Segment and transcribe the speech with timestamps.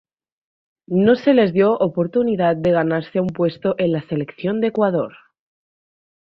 [0.87, 5.13] No se le dio oportunidad de ganarse un puesto en la selección de Ecuador.